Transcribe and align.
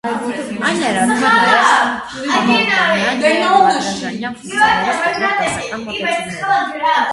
Այն 0.67 0.79
ներառում 0.83 1.11
է 1.15 1.17
նաև 1.23 2.23
համիլտոնյան 2.29 3.03
և 3.03 3.37
լագրանժյան 3.43 4.41
ֆունկցիաներով 4.41 5.07
տրվող 5.07 5.39
դասական 5.47 5.87
մոտեցումները։ 5.87 6.99